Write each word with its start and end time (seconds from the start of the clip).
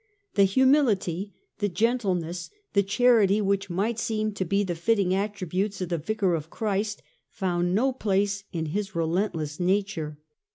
The 0.33 0.45
humility, 0.45 1.35
the 1.59 1.69
gentleness, 1.69 2.49
the 2.73 2.81
charity, 2.81 3.39
which 3.39 3.69
might 3.69 3.99
seem 3.99 4.33
to 4.33 4.43
be 4.43 4.63
the 4.63 4.73
fitting 4.73 5.13
attributes 5.13 5.79
of 5.79 5.89
the 5.89 5.99
Vicar 5.99 6.33
of 6.33 6.49
Christ, 6.49 7.03
found 7.29 7.75
no 7.75 7.93
place 7.93 8.43
in 8.51 8.65
his 8.73 8.95
relentless 8.95 9.59
nature. 9.59 10.17